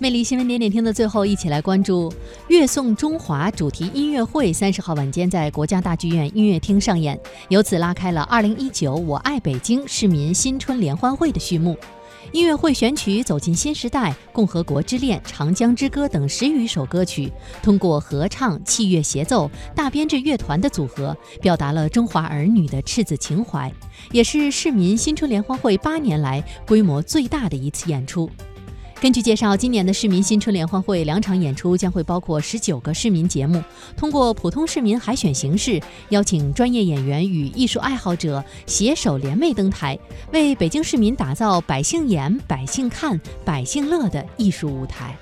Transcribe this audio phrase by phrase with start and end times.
[0.00, 2.08] 魅力新闻点点听的最后，一起来关注
[2.46, 11.76] 《乐颂中华》主题音乐会，三十号晚间在国家大剧院音乐厅上演，由此拉开了二零一九“我爱北京”市民新春联欢会的序幕。
[12.30, 23.72] 音乐会选取《走进新时代》《共和国之恋》《长江之歌》等十余首歌曲，通过合唱、器乐协奏、大编制乐团的组合，表达了中华儿女的赤子情怀，
[24.12, 28.30] 也是市民新春联欢会八年来规模最大的一次演出。
[29.00, 33.62] 根据介绍，今年的市民新春联欢会两场演出将会包括十九个市民节目，
[33.96, 39.96] 通过普通市民海选形式，邀请专业演员与艺术爱好者携手联袂登台，
[40.32, 45.16] 为北京市民打造百姓演、百姓看、百姓乐的艺术舞台。